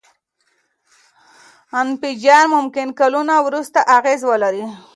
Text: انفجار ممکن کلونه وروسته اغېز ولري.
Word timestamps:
انفجار 1.81 2.45
ممکن 2.55 2.87
کلونه 2.99 3.35
وروسته 3.45 3.79
اغېز 3.97 4.21
ولري. 4.29 4.65